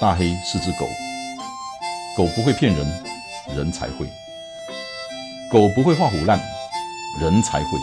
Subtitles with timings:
[0.00, 0.88] 大黑是只狗，
[2.16, 2.86] 狗不会骗人，
[3.54, 4.06] 人才会；
[5.52, 6.40] 狗不会画虎烂，
[7.20, 7.78] 人才会；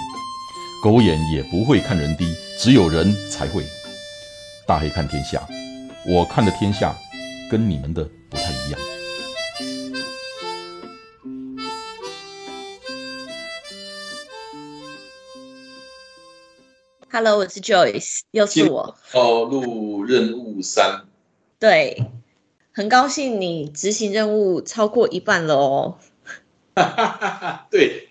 [0.84, 3.64] 狗眼也不会看人低，只有人才会。
[4.66, 5.48] 大黑看天下，
[6.08, 6.92] 我看的天下
[7.52, 8.80] 跟你们的不太一样。
[17.12, 18.98] Hello，我是 Joyce，又是我。
[19.14, 21.07] 暴露任务三，
[21.60, 22.12] 对，
[22.72, 25.98] 很高兴你执行任务超过一半了哦。
[27.72, 28.10] 对，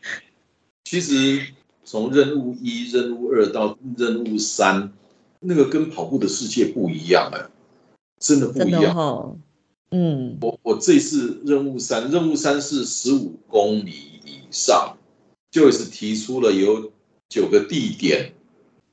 [0.84, 1.54] 其实
[1.84, 4.92] 从任务一、任务二到任务三，
[5.38, 7.46] 那个跟跑步的世界不一样哎，
[8.18, 8.96] 真的不一样。
[8.96, 9.36] 哦、
[9.92, 13.92] 嗯，我我这次任务三，任务三是十五公里
[14.24, 14.96] 以上
[15.52, 16.90] ，Joyce 提出了有
[17.28, 18.32] 九个地点。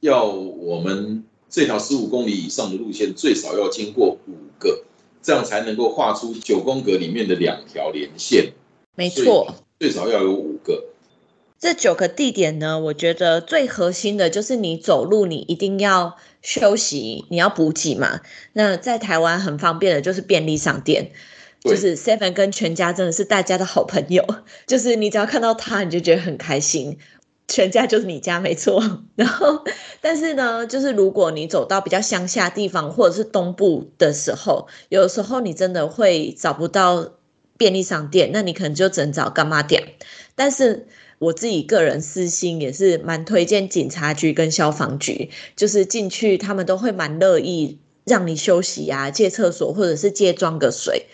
[0.02, 1.23] 要我们
[1.54, 4.84] 这条十五公里以上的路线最少要经过五个，
[5.22, 8.54] 这样才能够画出九宫格里面的两条连线。
[8.96, 10.86] 没错，最少要有五个。
[11.60, 18.22] 这九个地点呢，我觉得最核心的就是你走路，你一定要休息，你要补给嘛。
[18.54, 21.12] 那在台湾很方便的就是便利商店，
[21.62, 24.26] 就是 Seven 跟全家真的是大家的好朋友，
[24.66, 26.98] 就是你只要看到它，你就觉得很开心。
[27.54, 28.82] 全家就是你家没错，
[29.16, 29.64] 然后
[30.02, 37.12] 但是呢，就是如果你走到比较乡下地方或者是东部的时候，有时候你真的会找不到
[37.56, 39.84] 便利商店，那你可能就只能找干妈店。
[40.34, 40.88] 但是
[41.20, 51.06] 我自己个人私心也是蛮推荐警察局跟消防局，就是进去他们都会蛮乐意让你休息啊，借厕所或者是借装个水。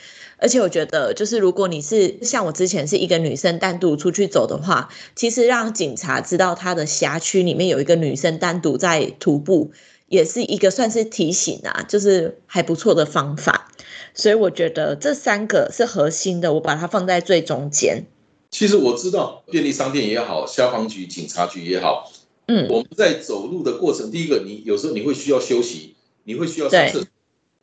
[0.42, 9.72] 而且我觉得，就是如果你是像我之前是一个女生单独出去走的话，其实让警察知道他的辖区里面有一个女生单独在徒步，
[10.08, 13.70] 也是一个算是提醒啊，就是还不错的方法。
[14.14, 18.06] 所以我觉得这三个是核心的，我把它放在最中间。
[18.50, 22.12] 其实我知道便利商店也好，消防局、警察局也好，
[22.48, 27.08] 嗯，我们在走路的过程，第一个你有时候你会需要休息，你会需要上厕所，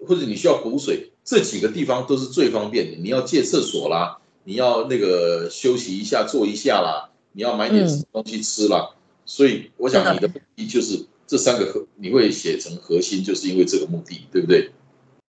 [0.06, 1.10] 或者你需要补水。
[1.26, 2.97] 这几个地方都是最方便的。
[2.97, 8.94] 你要借厕所啦，你要那个休息一下、坐一下啦，你要买点东西吃啦。
[9.26, 14.70] 所以我想你的目的就是这三个核，你会写成核心，就是因为这个目的，对不对？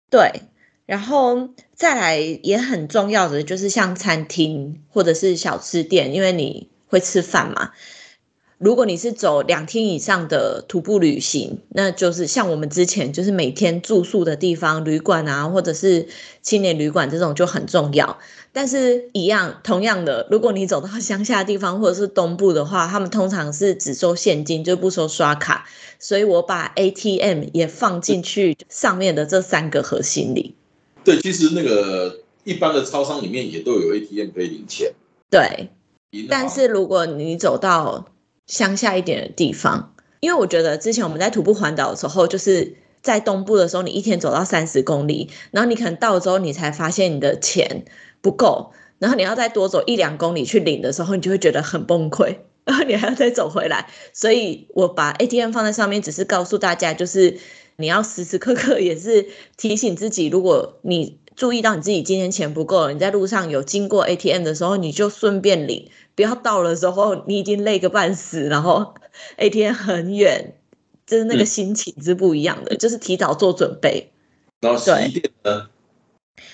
[0.10, 0.44] 对。
[0.88, 7.72] 然后再来也很重要的就是像餐厅或者是小吃店，因为你会吃饭嘛。
[8.62, 16.08] 如果你是走两天以上的徒步旅行，那就是像我们之前就是每天住宿的地方，旅馆啊，或者是
[16.44, 18.20] 青年旅馆这种就很重要。
[18.54, 25.66] 但是，一样同样的，如果你走到乡下地方或者是东部的话，他们通常是只收现金，就不收刷卡。
[25.98, 30.54] 所以我把 ATM 也放进去上面的这三个核心里。
[31.04, 34.94] 对，其实那个一般的超商里面也都有 ATM 可以领钱。
[35.32, 35.70] 对，
[36.30, 38.06] 但是如果你走到
[38.48, 47.86] 乡下一点的地方，因为我觉得之前我们在徒步环岛的时候，就是在东部的时候，你一天走到三十公里，然后你可能到之后，你才发现你的钱
[48.22, 53.90] 不够，然后你要再多走一两公里去领的时候，你就会觉得很崩溃，然后你还要再走回来。
[54.14, 57.40] 所以我把 ATM 放在上面，只是告诉大家，就是
[57.78, 65.90] 你要时时刻刻也是提醒自己，如果你注意到你自己今天钱不够了，你在路上有经过 ATM 的时候，你就顺便领。
[66.22, 68.94] 不要到了时候你已经累个半死，然后
[69.38, 70.54] ATM 很远，
[71.08, 74.12] 就是那个心情是不一样的，就是提早做准备。
[74.60, 75.68] 然后洗衣店呢？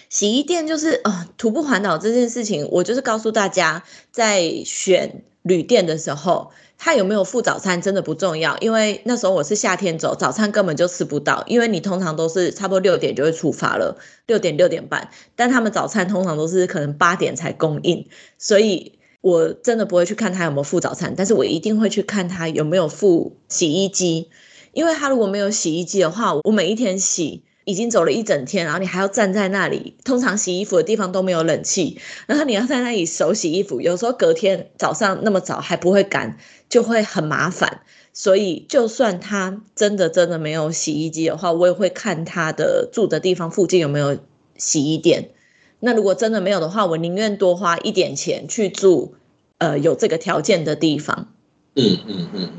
[0.08, 13.98] 洗衣店就是啊，徒步环岛这件事情，我就是告诉大家，在选旅店的时候，它有没有附早餐真的不重要，因为那时候我是夏天走，早餐根本就吃不到，因为你通常都是差不多六点就会出发了，
[14.28, 18.97] 六点六点半，但他们早餐通常都是可能八点才供应，所以。
[19.28, 24.30] 我真的不会去看他有没有付早餐，但是我一定会去看他有没有付洗衣机，
[24.72, 36.38] 因为他如果没有洗衣机的话，我每一天洗已经走了一整天，然后你还要站在那里，通常洗衣服的地方都没有冷气，然后你要在那里手洗衣服，有时候隔天早上那么早还不会干，
[36.70, 37.82] 就会很麻烦。
[38.14, 44.18] 所以就算他真的真的没有洗衣机的话，我也会看他的住的地方附近有没有
[44.56, 45.32] 洗衣店。
[45.80, 49.14] 那如果真的没有的话，我宁愿多花一点钱去住，
[49.60, 51.34] 呃，有这个条件的地方。
[51.76, 52.50] 嗯嗯嗯嗯，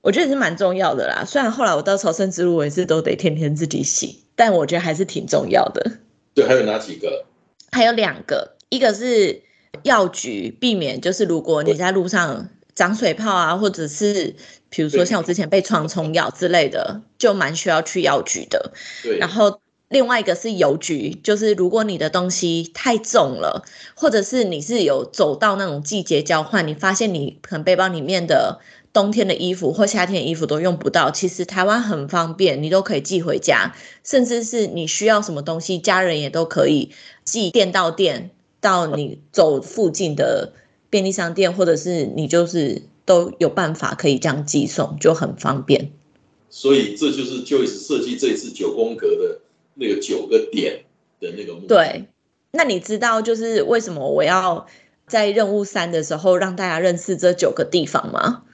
[0.00, 1.24] 我觉得是蛮重要的啦。
[1.26, 5.98] 虽然后来我到朝圣之路，我也是都得天天自己洗，但我觉得还是挺重要的。
[6.32, 7.26] 对，还有哪几个？
[7.70, 9.42] 还有两个，一个是
[9.82, 14.34] 药局，避免就是如果你在路上长水泡啊，或者是
[14.70, 18.72] 比如说像我之前被创虫咬之类的，就蛮需要去药局的。
[19.02, 19.60] 对，然后。
[19.88, 23.64] 另外一个是邮局，就是如果你的东西太重了，
[23.94, 28.58] 或者是你是有走到那种季节交换，你发现你可能背包里面的
[28.92, 36.90] 冬天的衣服或夏天的衣服都用不到，其实台湾很方便，你都可以寄回家，甚至是你需要什么东西，家人也都可以
[37.24, 40.54] 寄店到店到你走附近的
[40.88, 45.92] 便利商店，或者是你就是都有办法可以这样寄送，就很方便。
[46.48, 49.40] 所以这就是 Joyce 设计这次九宫格的。
[49.74, 50.84] 那个九个点
[51.20, 52.06] 的那个目对，
[52.52, 54.66] 那你知道就是为什么我要
[55.06, 58.44] 在任务三的时候让大家认识这九个地方吗？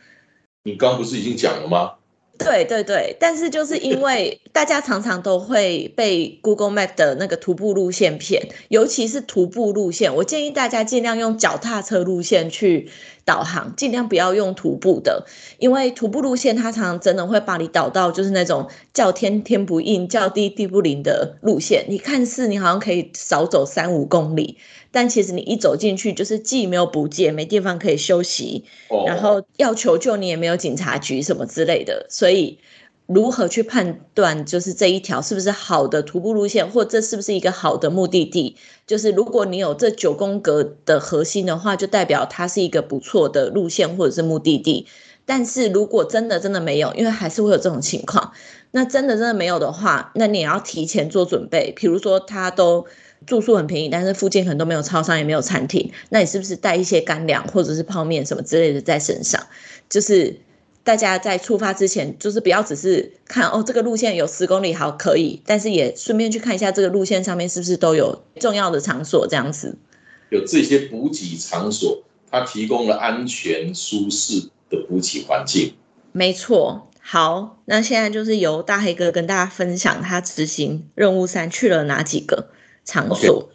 [0.65, 1.95] 你刚不是已经讲了吗？
[2.43, 12.89] 对对对，但是就是因为 大家常常都会被 Google Map 的那个徒步路线骗，尤其是徒步路线，我建议大家尽量用脚踏车路线去
[13.25, 15.27] 导航，尽量不要用徒步的，
[15.59, 24.57] 因为徒步路线它常常真的会把你导到就是那种叫天天不应，叫地地不灵的路线，你看似你好像可以少走三五公里。
[24.93, 28.65] 但其实你一走进去，就是既没有补给，没地方可以休息，
[29.07, 32.07] 然后要求救你也没有警察局什么之类的。
[32.11, 32.59] 所以，
[33.07, 38.57] 如何去判断就是这一条是不是好的徒步路线，或这是不是一个好的目的地？
[38.85, 44.89] 就是如果你有这九宫格的核心的话，就代表它是一个不错的路线或者是目的地。
[45.25, 48.33] 但是如果真的真的没有，因为还是会有这种情况，
[48.73, 51.73] 那真的真的没有的话，那你也要提前做准备。
[51.77, 52.87] 比如说，他都。
[53.27, 55.93] 住宿很便宜，但是附近可能都没有超商，也没有餐厅。
[56.09, 59.47] 那你是不是带一些干粮或者是泡面什么之类的在身上？
[59.89, 60.37] 就是
[60.83, 69.77] 大家在出发之前，就是不要只是看哦，这个路线有十公里，好可以，但是也顺便去看一下这个路线上面是不是都有重要的场所，这样子。
[70.31, 75.75] 有这些补给场所，它提供了安全舒适的补给环境。
[76.13, 76.87] 没错。
[77.03, 82.51] 好，那现在就是由大黑哥跟大家分享他执行任务三去了哪几个。
[82.91, 83.49] 场所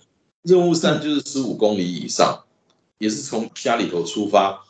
[0.43, 2.43] 任务三就是十五公里以上，
[2.99, 4.63] 也是从家里头出发。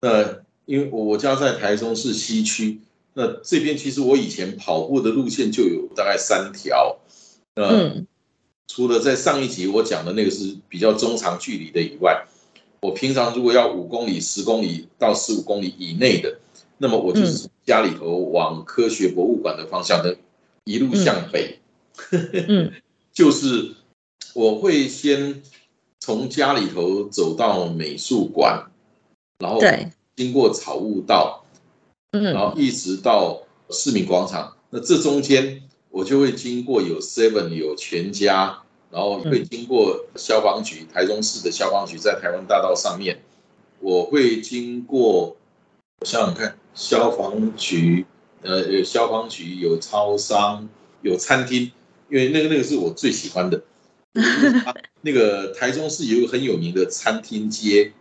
[0.00, 0.22] 那
[0.66, 2.80] 因为我家在台中市西区，
[3.14, 6.96] 那这边其实我以前跑步的路线就有大概三条。
[7.54, 8.06] 嗯，
[8.68, 12.24] 除了在上一集我讲的那个是比较中长距离的以外，
[12.80, 16.38] 我平常如果要五公里、十公里到十五公里以内的，
[16.78, 20.16] 那么我就是家里头往科学博物馆的方向的
[20.64, 21.58] 一路向北。
[22.46, 22.70] 嗯，
[23.12, 23.76] 就是。
[24.34, 25.42] 我会先
[26.00, 28.70] 从家里头走到美术馆，
[29.38, 29.60] 然后
[30.16, 31.44] 经过草悟道，
[32.12, 34.56] 嗯，然后一直到市民广场。
[34.70, 43.20] 那这中间我就会经过有 Seven 有全家，然后会经过消防局，台中市的消防局在台湾大道上面。
[43.80, 45.36] 我会经过，
[46.00, 48.06] 我想想看，消防局，
[48.42, 50.68] 呃，有消防局，有超商，
[51.02, 51.72] 有餐厅，
[52.08, 53.62] 因为那个那个是我最喜欢的。
[55.02, 57.92] 那个台中市有一个很有名的餐厅街，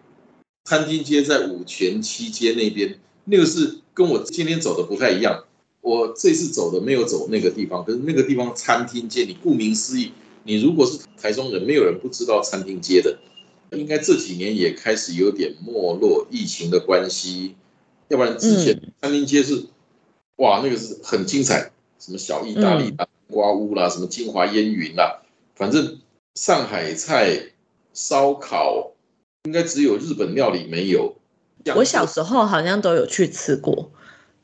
[0.66, 5.46] 餐厅街在五泉七街那边，那个是跟我今天走的不太一样。
[5.82, 10.12] 我这次走的没有走那个地方，可是那个地方餐厅街，你顾名思义，
[10.44, 13.18] 你如果是台中人，没有人不知道餐厅街的。
[13.72, 17.56] 应该这几年也开始有点没落，疫情的关系，
[18.10, 19.64] 要不然之前餐厅街是，
[20.36, 22.94] 哇，那个是很精彩，什么小意大利
[23.30, 25.24] 瓜屋啦，什么金华烟云啦。
[25.62, 26.00] 反正
[26.34, 27.40] 上海菜、
[27.94, 28.94] 烧烤
[29.44, 31.16] 应该只有日本料理没有。
[31.76, 33.92] 我小时候好像都有去吃过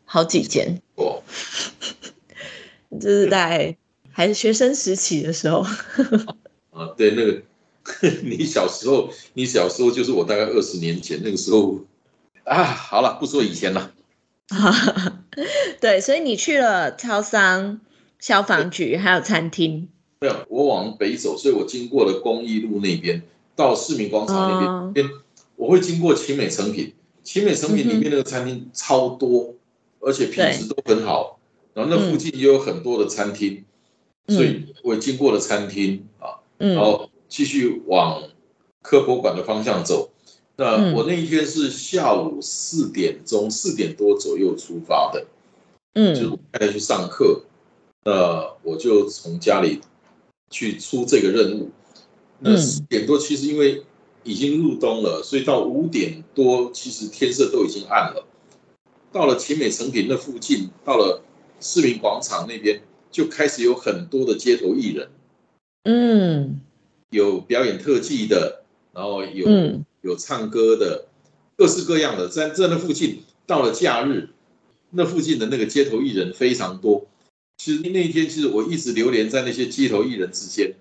[0.06, 0.80] 好几间。
[0.94, 1.24] 哦，
[3.02, 3.76] 就是在
[4.12, 5.66] 还是学生时期的时候。
[6.70, 7.42] 啊，对，那个
[8.22, 11.80] 你小时候，你小时候就是我大概二十年前那个时候
[12.44, 12.64] 啊。
[12.64, 13.92] 好了，不说以前了。
[15.82, 17.82] 对，所以你去了超商、
[18.20, 19.90] 消防局还有餐厅。
[20.20, 23.22] 没有，我往北走，所以我经过了公益路那边，
[23.56, 24.60] 到市民广场那
[24.92, 25.20] 边，边
[25.56, 26.92] 我会经过奇美成品，
[27.24, 29.54] 奇美成品里面那个餐厅超多，
[30.00, 31.38] 而且品质都很好，
[31.76, 33.64] 然后那附近也有很多的餐厅，
[34.28, 38.24] 所以我经过了餐厅啊，然后继续往
[38.82, 40.10] 科博馆的方向走。
[40.56, 45.24] 那我那一天是下午四点钟，四点多左右出发的，
[45.94, 47.44] 嗯，就是太太去上课，
[48.04, 49.80] 那我就从家里。
[50.50, 51.70] 去出这个任务，
[52.40, 53.84] 那四点多其实因为
[54.24, 58.26] 已经入冬了，所以到五点多其实天色都已经暗了。
[59.12, 61.24] 到了奇美成品那附近，到了
[61.60, 65.10] 市民广场那边，就开始有很多的街头艺人，
[65.84, 66.62] 嗯，
[67.10, 68.64] 有表演特技的，
[68.94, 69.48] 然后有
[70.02, 71.08] 有唱歌的，
[71.56, 74.30] 各式各样的，在在那附近，到了假日，
[74.92, 77.08] 那附近的那个街头艺人非常多。
[77.68, 80.74] 其实那一天，其实我一直流连在那些街头艺人之间。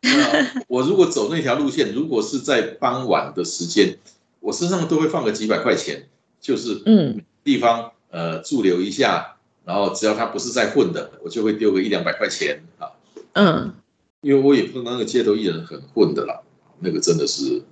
[0.00, 3.96] 那我如果走那条路线，如果是在傍晚的时间，
[4.40, 6.08] 我身上都会放个几百块钱，
[6.40, 12.90] 就是嗯，地方呃驻留一下，然后只要他不是在混的，我就会丢个一两百块钱啊。
[13.34, 13.72] 嗯，
[14.20, 16.40] 因为我也碰到那个街头艺人很混的啦，
[16.80, 17.62] 那个真的是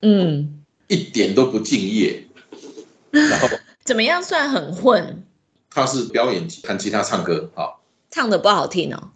[0.00, 2.24] 嗯，一点都不敬业。
[3.10, 3.48] 然后
[3.84, 5.22] 怎么样算很混？
[5.68, 7.68] 他是表演弹吉他唱歌啊，
[8.14, 9.10] 唱的不好听哦，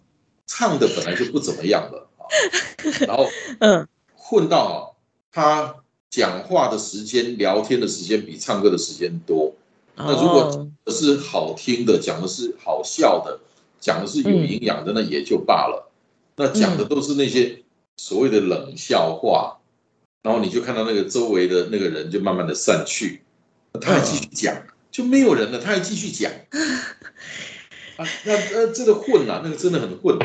[0.45, 2.27] 唱的本来就不怎么样了啊，
[3.07, 3.29] 然后
[3.59, 4.97] 嗯，混到
[5.31, 5.73] 他
[6.09, 9.55] 讲话的时间、聊天的时间比唱歌的时间多。
[9.95, 13.39] 那如果是好听的，讲的是好笑的，
[13.79, 15.89] 讲的是有营养的，那也就罢了。
[16.35, 17.63] 那讲的都是那些
[17.95, 19.59] 所谓的冷笑话，
[20.23, 23.21] 然后你就看到那个周围的那个人就慢慢的散去。
[23.79, 26.29] 他还继续讲，就没有人了，他还继续讲。
[27.99, 30.17] 啊，那呃，这个混啊，那个真的很混。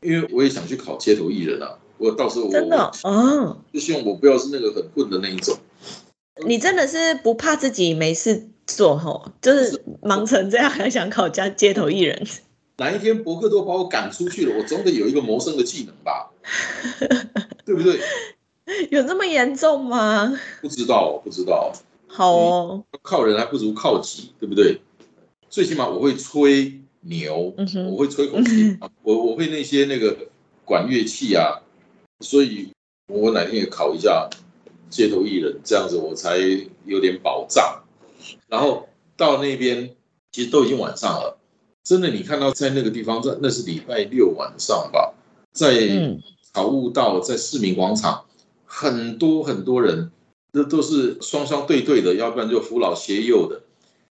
[0.00, 5.54] 因为我也想去考街头艺人啊，我到时候我真的啊，就希望我不要是那个很混的那一种。
[6.46, 9.30] 你真的是不怕自己没事做吼？
[9.42, 12.26] 就是忙成这样还想考家街头艺人？
[12.78, 16.30] 哪一天博客都把我赶出去了，我总得有一个谋生的技能吧？
[17.66, 18.00] 对不对？
[18.90, 20.32] 有这么严重吗？
[20.62, 21.70] 不知道，不知道。
[22.06, 24.80] 好哦，靠人还不如靠己，对不对？
[25.50, 27.54] 最起码我会吹牛，
[27.90, 30.16] 我会吹口琴，我我会那些那个
[30.64, 31.60] 管乐器啊，
[32.20, 32.68] 所以
[33.08, 34.28] 我哪天也考一下
[34.88, 36.38] 街头艺人，这样子我才
[36.84, 37.82] 有点保障。
[38.48, 39.90] 然后到那边，
[40.32, 41.38] 其实都已经晚上了，
[41.82, 45.14] 真的，你看到在那个地方，在那是礼拜六晚上吧，
[45.52, 46.18] 在
[46.52, 48.24] 草悟道，在市民广场，
[48.64, 50.10] 很多很多人。
[50.52, 53.62] 这都是双双对对的，要不然就扶老携幼的。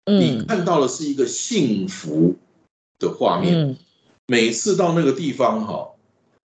[0.06, 2.34] 你看到的是一个幸福
[3.00, 3.76] 的画面。
[4.28, 5.90] 每次到那个地方哈，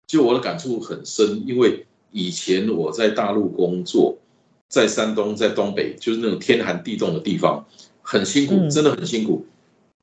[0.05, 4.17] 就我的感触很深，因为以前我在大陆工作，
[4.67, 7.65] 在山东，在东北，就是那种天寒地冻的地方，
[8.01, 9.45] 很辛苦，真的很辛苦，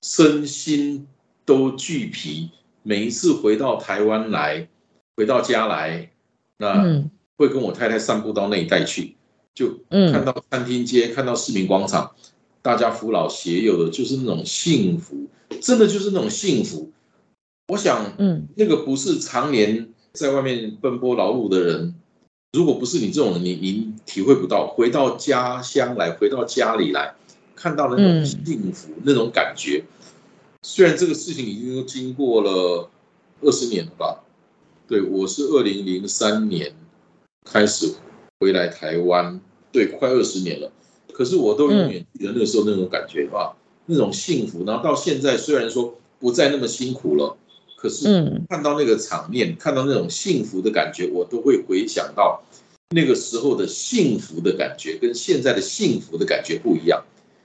[0.01, 1.07] 身心
[1.45, 2.49] 都俱疲。
[2.83, 4.67] 每一次回到台湾来，
[5.15, 6.11] 回到家来，
[6.57, 7.03] 那
[7.37, 9.17] 会跟我太太散步到那一带去。
[9.55, 12.13] 就看到餐厅街，看到市民广场，
[12.63, 15.27] 大家扶老携幼的，就是那种幸福，
[15.61, 16.91] 真的就是那种幸福。
[17.69, 21.95] 我想，嗯，那个不是常年在外面奔波劳碌的人，
[22.53, 24.67] 如果不是你这种人，你你体会不到。
[24.67, 27.15] 回到家乡来，回到家里来，
[27.55, 29.85] 看到的那种幸福，那种感觉。
[30.63, 32.91] 虽然这个事情已经都经过了
[33.43, 34.25] 二十年了吧？
[34.89, 36.75] 对我是二零零三年
[37.45, 37.95] 开始
[38.41, 39.41] 回来台湾。
[39.71, 40.73] 对，快二十年了，
[41.19, 43.51] 可是我都永远记得那时候那种感觉啊，
[43.87, 44.65] 那种幸福。
[44.65, 47.37] 然后到现在，虽然说不再那么辛苦了，
[47.77, 52.41] 可是看到那个场面，看到那种幸福的感觉，我都会回想到
[52.91, 57.03] 那个时候的幸福的感觉，跟现在的幸福的感觉不一样。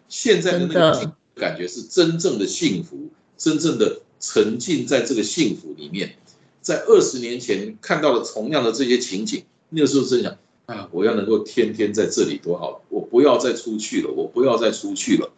[0.07, 6.13] 现在的那个感觉是真正的幸福，真正的沉浸在这个幸福里面。
[6.61, 10.37] 在二十年前看到了同样的这些情景，那个时候真想。
[10.65, 10.87] 啊！
[10.91, 15.29] 我要能够天天在这里多好，我不要再出去了，我不要再出去了。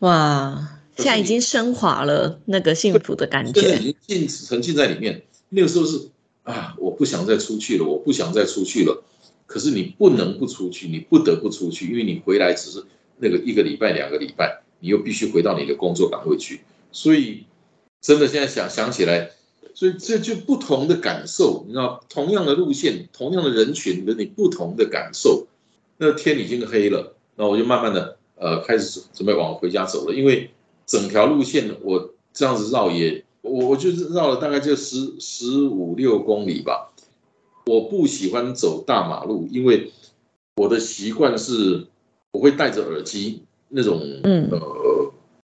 [0.00, 0.76] 哇！
[0.96, 5.22] 现在已经升华了那个幸福的感觉，已经浸沉浸在里面。
[5.48, 6.08] 那个时候是
[6.42, 9.02] 啊，我不想再出去了，我不想再出去了。
[9.46, 12.84] 可是你不能不出去，你不得不出去，因为你回来只是
[13.18, 16.60] 那个一个礼拜、两个礼拜，你又必须回到你的工作岗位去。
[16.92, 17.44] 所以，
[18.00, 19.30] 真的现在想想起来。
[19.80, 25.46] 所以这就不同的感受，你知道，同样的路线，同样的人群，跟你不同的感受。
[25.96, 30.14] 那天已经黑了，那我就慢慢的呃开始准备往回家走了。
[30.14, 30.50] 因为
[30.84, 36.92] 整条路线我这样子绕也，我我就是绕了大概就十十五六公里吧。
[37.64, 39.90] 我不喜欢走大马路，因为
[40.56, 41.86] 我的习惯是
[42.32, 45.10] 我会戴着耳机，那种呃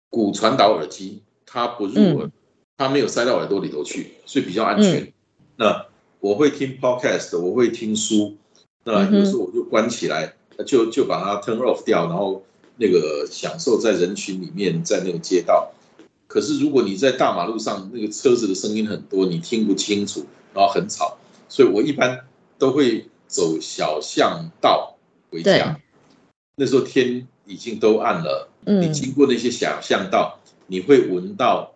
[0.09, 2.31] 骨传导耳机，它不入耳。
[2.77, 5.13] 它没有塞到耳朵里头去，所以比较安全。
[5.57, 5.87] 那
[6.19, 8.37] 我会听 podcast，我会听书。
[8.85, 10.35] 那有时候我就关起来，
[10.67, 12.43] 就就把它 turn off 掉，然后
[12.77, 15.71] 那个享受在人群里面，在那个街道。
[16.27, 21.17] 可是如果你在大马路上，那个车子的声音很多，你听不清楚，然后很吵，
[21.49, 22.19] 所以我一般
[22.59, 24.97] 都会走小巷道
[25.31, 25.79] 回家。
[26.57, 31.74] 那时候天已经都暗了，你经过那些小巷道，你会闻到。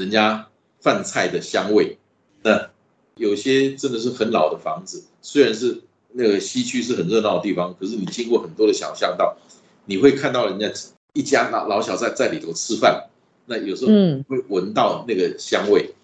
[0.00, 0.48] 人家
[0.80, 1.98] 饭菜的香味，
[2.42, 2.70] 那
[3.16, 9.36] 有些真的是很老的房子，虽然是那个西区是很热闹的地方，可是你经过很多的小巷道，
[9.84, 10.72] 你会看到人家
[11.12, 13.10] 一家老老小在在里头吃饭，
[13.44, 13.92] 那有时候
[14.26, 15.94] 会闻到那个香味，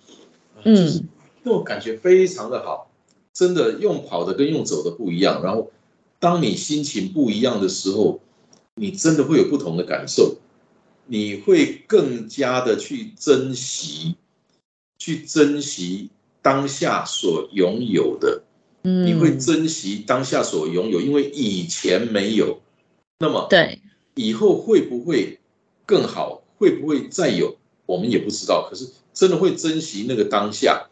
[0.63, 1.09] 嗯，
[1.43, 2.91] 那种感觉非常的好，
[3.33, 5.43] 真的用跑的跟用走的不一样。
[5.43, 5.71] 然后，
[6.21, 8.21] 当你心情不一样的时候，
[8.75, 10.37] 你真的会有不同的感受，
[11.07, 14.17] 你会更加的去珍惜，
[14.99, 16.11] 去珍惜
[16.43, 18.43] 当下所拥有的。
[18.83, 22.61] 嗯，你会珍惜当下所拥有，因为以前没有，
[23.19, 23.81] 那么对，
[24.15, 25.39] 以后会不会
[25.85, 26.43] 更好？
[26.59, 27.57] 会不会再有？
[27.85, 28.69] 我们也不知道。
[28.69, 30.89] 可是真的会珍惜那个当下。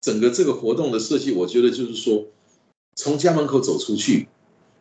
[0.00, 2.24] 整个这个活动的设计，我觉得就是说，
[2.94, 4.28] 从家门口走出去，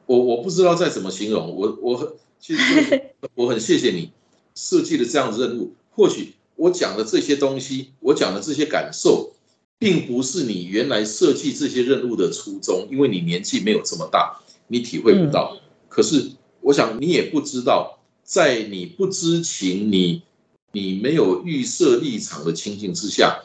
[0.05, 1.55] 我我不知道再怎么形容。
[1.55, 2.07] 我我很
[2.39, 4.11] 其实 我很谢谢你
[4.57, 5.75] 设计的这样任务。
[5.91, 9.31] 或许我讲的这些东西，我讲的这些感受，
[9.77, 15.57] 并不是你原来设计这些任务的初衷，因为你年纪没有这么大，你体会不到。
[15.87, 20.23] 可是我想你也不知道，在你不知情、你
[20.71, 23.43] 你没有预设立场的情形之下，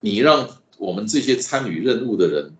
[0.00, 0.48] 你让。
[0.80, 2.52] 我们这些参与任务的人，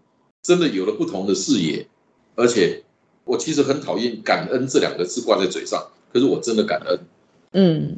[0.43, 1.87] 真的有了不同的视野，
[2.35, 2.83] 而且
[3.23, 6.99] 我其实很讨厌“感恩”这两个字挂在嘴上，可是我真的感恩。
[7.53, 7.97] 嗯，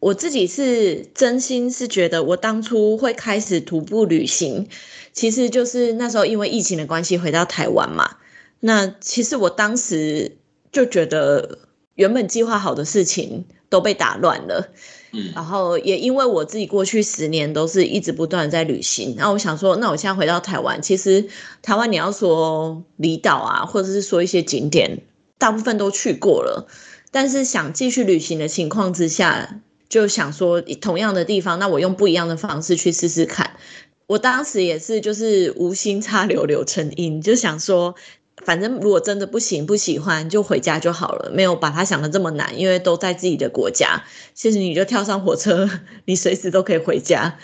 [0.00, 4.68] 我自己是真心是觉得，我当初会开始徒步旅行，
[5.12, 8.16] 其实就是那时候因为疫情的关系回到台湾嘛。
[8.60, 10.36] 那其实我当时
[10.72, 11.58] 就觉得，
[11.94, 14.70] 原本计划好的事情都被打乱了。
[15.34, 21.24] 然后也因为我自己过去十年都是一直不断在旅行，然后我想说，那我现在回到台湾，其实
[21.62, 25.00] 台湾你要说离岛啊，或者是说一些景点，
[25.38, 26.68] 大部分都去过了，
[27.10, 33.52] 但是想继续旅行的情况之下，就想说同样的地方，那我用不一样的方式去试试看。
[34.06, 37.94] 我当时也是就是无心插柳柳成荫，就想说。
[38.44, 45.68] 反正如果真的不行不喜欢就回家就好了，没有把它想的这么难，因为都在自己的国家，其实你就跳上火车，
[46.04, 47.36] 你随时都可以回家。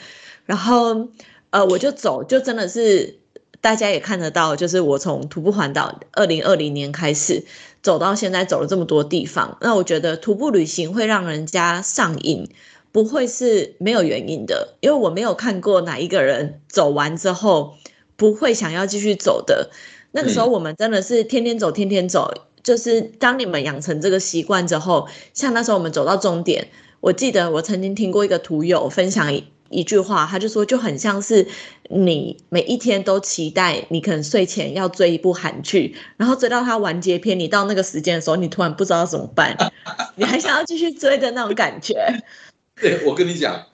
[0.47, 1.09] 然后
[1.51, 3.19] 呃，我就走，就真的是
[3.61, 7.43] 大家也看得到，就是我从徒步环岛二零二零年开始
[7.85, 9.59] 走到现在，走了这么多地方。
[9.61, 12.49] 那我觉得徒步旅行会让人家上瘾，
[12.91, 17.75] 不会是没有原因的，因为我没有看过哪一个人走完之后
[18.17, 19.71] 不会想要继续走的。
[20.13, 22.33] 那个时候我们真的是天天走，天天走。
[22.63, 26.69] 就是当你们养成这个习惯之后，像那时候我们走到终点，
[27.01, 29.35] 我记得我曾经听过一个图友分享
[29.71, 31.47] 一一句话，他就说就很像是
[31.91, 39.57] 你每一天都期待你可能睡前要追一部韩剧，然后追到它完结篇，你到那个时间的时候，你突然不知道怎么办，
[40.17, 41.95] 你还想要继续追的那种感觉。
[42.81, 43.67] 对，我跟你讲，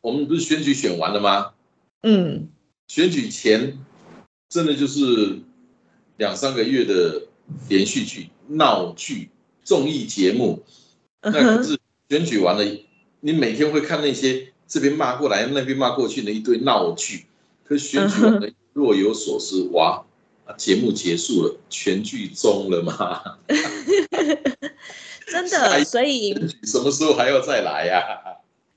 [0.00, 1.52] 我们不是选举选完了吗？
[2.02, 2.48] 嗯，
[2.88, 3.78] 选举前
[4.48, 5.40] 真的就是。
[6.16, 7.22] 两三个月的
[7.68, 9.30] 连续剧、闹剧、
[9.64, 10.62] 综艺节目，
[11.22, 11.76] 那可是
[12.08, 12.64] 选举完了，
[13.18, 17.26] 你每天会看那些这边骂过来、那边骂过去的一堆闹剧。
[17.64, 20.04] 可是选举完了，若有所思，哇，
[20.56, 23.22] 节目结束了，全剧终了吗？
[25.26, 28.02] 真的，所以什么时候还要再来呀？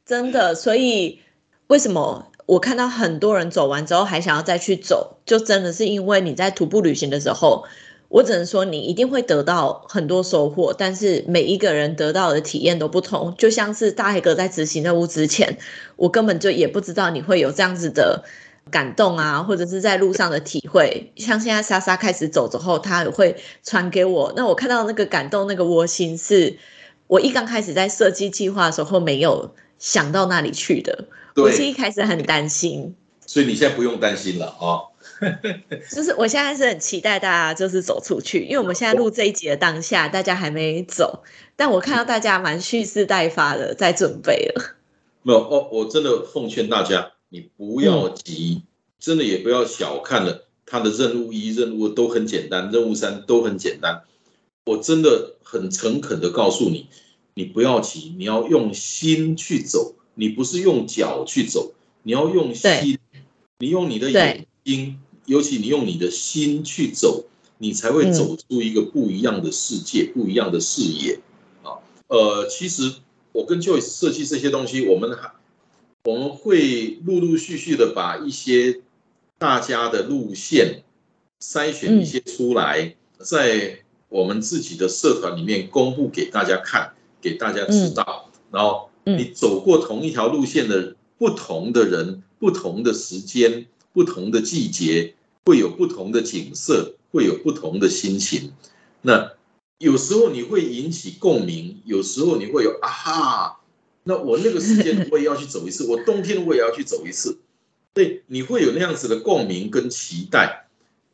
[0.06, 1.20] 真的，所以
[1.68, 2.32] 为什么？
[2.46, 7.66] 我看到很多人走完之后还想要再去走，就真的是因为你在徒步旅行的时候，
[8.10, 13.36] 我只能说你一定会得到很多收获，但是每一个人得到的体验都不同。
[13.38, 15.58] 就像是大黑哥在执行任务之前，
[15.98, 18.24] 我根本就也不知道你会有这样子的
[18.72, 21.12] 感动啊，或者是在路上的体会。
[21.18, 26.58] 像现在莎莎开始走之后，她也会传给我，那我看到那个感动，那个窝心，是
[27.08, 31.06] 我一刚开始在设计计划的时候没有想到那里去的。
[31.36, 34.96] 我是一开始很担心，所以你现在不用担心了啊。
[35.92, 41.24] 就是我现在是很期待大家就是走出去，因为我们现在录这一集的当下，大家还没走，
[41.56, 44.76] 但我看到大家蛮蓄势待发的，在准备了。
[45.24, 48.64] 没有哦，我真的奉劝大家，你不要急，
[49.00, 54.04] 真的也不要小看了他的任务一、任务都很简单，任务三都很简单。
[54.66, 56.88] 我真的很诚恳的告诉你，
[57.34, 59.94] 你不要急，你要用心去走。
[60.20, 62.98] 你不是用脚去走，你要用心，
[63.60, 64.98] 你用你的眼睛，
[65.28, 67.26] 尤其你用你的心去走，
[67.60, 71.20] 你才会走出一个不一样的世界，不一样的视野。
[71.62, 72.92] 啊，呃，其实
[73.32, 75.32] 我跟 Joyce 设计这些东西，我们还
[76.04, 78.82] 我们会陆陆续续的把一些
[79.38, 80.84] 大家的路线
[81.40, 88.90] 筛选一些出来，在我们自己的社团里面公布给大家看，给大家知道，然后。
[89.10, 95.14] 你走过同一条路线的不同的人、不同的时间、不同的季节，
[95.48, 98.52] 会有不同的景色，会有不同的心情。
[99.02, 99.32] 那
[99.78, 103.62] 有时候你会引起共鸣，有时候你会有啊哈。
[104.04, 107.38] 那我那个时间我也要去走一次， 我冬天我也要去走一次。
[107.94, 110.68] 对，你会有那样子的共鸣跟期待。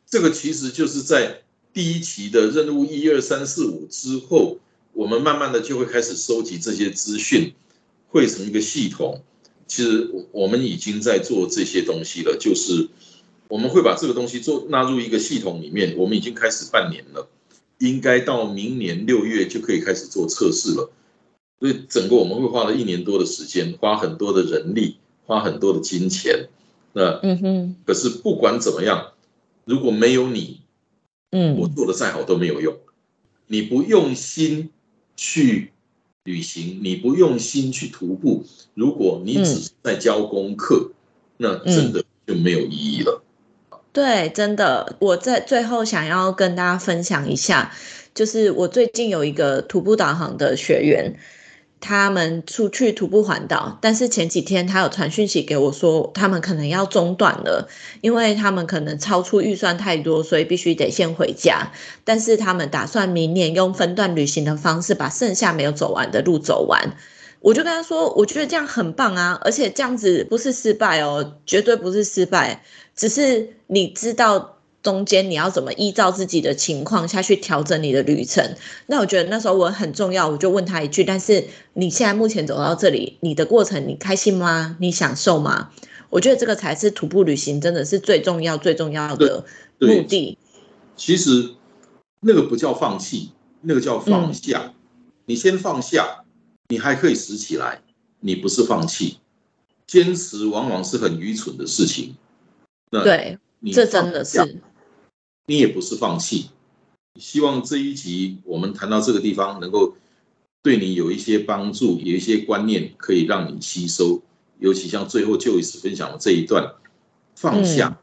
[0.04, 1.42] 这个其实就是在
[1.72, 4.58] 第一期的任务一二三四五之后，
[4.94, 7.54] 我们慢慢的就会开始收集这些资讯，
[8.08, 9.22] 汇成一个系统。
[9.68, 12.88] 其实我们已经在做这些东西了，就是
[13.54, 15.94] 我们会把这个东西做纳入一个系统里面。
[15.96, 17.28] 我们已经开始半年了，
[17.78, 20.90] 应该到明年六月就可以开始做测试了。
[21.60, 26.48] 所以整个我们会花了一年多的时间，花很多的人力，花很多的金钱。
[26.94, 29.12] 那嗯哼，可是不管怎么样，
[29.64, 30.62] 如果没有你，
[31.30, 32.76] 嗯，我做的再好都没有用。
[33.46, 34.70] 你不用心
[35.14, 35.70] 去。
[36.24, 40.90] 旅行，你不用心去徒步，如果你只是在教功课，
[41.36, 43.22] 那真的就没有意义了。
[43.94, 47.72] 对，真的，我在最后想要跟大家分享一下，
[48.12, 51.14] 就是我最近有一个徒步导航的学员。
[51.80, 57.68] 他们出去徒步环岛，但是前几天他有传讯息给我说，他们可能要中断了，
[58.00, 61.70] 因为他们可能超出预算太多，所以必须得先回家。
[62.02, 66.96] 但是他们打算明年用分段旅行的方式，把剩下没有走完的路走完。
[67.44, 72.64] 我就跟他说，我觉得这样很棒啊，而且这样子不是失败哦，绝对不是失败，
[72.96, 74.50] 只是你知道。
[74.84, 78.54] 中间你要怎么依照自己的情况下去调整你的旅程？
[78.84, 84.76] 那我觉得那时候我很重要，我就问他一句：但是你现在目前走到这里，你的过程你开心吗？
[84.78, 85.70] 你享受吗？
[86.10, 89.46] 我觉得这个才是徒步旅行真的是最重要、最重要的
[89.78, 90.36] 目的。
[90.96, 91.54] 其实
[92.20, 94.74] 那个不叫放弃，那个叫放下。
[95.24, 96.23] 你先放下，
[96.68, 97.80] 你还可以拾起来。
[98.20, 99.18] 你不是放弃，
[99.86, 102.16] 坚持往往是很愚蠢的事情。
[102.90, 103.38] 那对，
[103.70, 104.62] 这真的是。
[105.46, 106.48] 你也不是放弃，
[107.20, 109.94] 希望这一集我们谈到这个地方，能够
[110.62, 114.22] 对你有一些帮助，有一些观念可以让你吸收。
[114.58, 116.76] 尤其像最后就一次分享的这一段，
[117.36, 118.00] 放下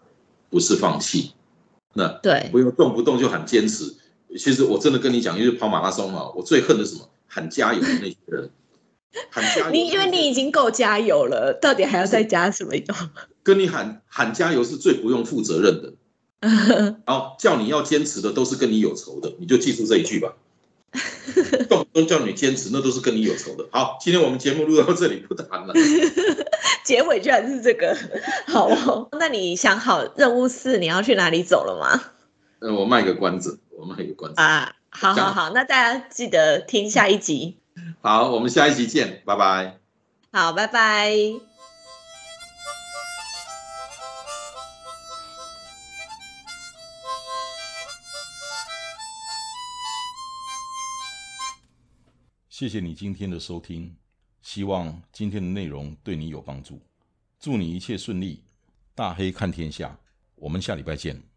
[0.51, 1.31] 不是放弃，
[1.95, 3.95] 那对，不用动不动就喊坚持。
[4.37, 7.09] 其实我真的跟你讲，因为跑马拉松嘛，我最恨的什么？
[7.33, 8.49] 喊加油的那些人，
[9.29, 9.71] 喊加油。
[9.71, 12.83] 你因为你已经够加油了，到底还要再加什么油？
[13.41, 15.93] 跟你喊喊加油是最不用负责任的。
[17.05, 20.33] 然后叫你要坚持的都是跟你有仇的，你就记住这一句吧。
[21.69, 23.65] 动不动叫你坚持，那都是跟你有仇的。
[23.71, 25.73] 好，今天我们节目录到这里不谈了。
[26.83, 27.95] 结尾居然是这个，
[28.47, 29.07] 好哦。
[29.17, 32.03] 那你想好任务四你要去哪里走了吗？
[32.59, 34.75] 呃，我卖个关子，我卖个关子啊。
[34.91, 37.57] 好好好，那大家记得听下一集。
[38.01, 39.79] 好，我们下一集见，拜拜。
[40.31, 41.15] 好，拜拜。
[52.49, 53.95] 谢谢你今天的收听，
[54.43, 56.79] 希望今天的内容对你有帮助。
[57.39, 58.43] 祝你一切顺利，
[58.93, 59.97] 大黑看天下，
[60.35, 61.30] 我们下礼拜见。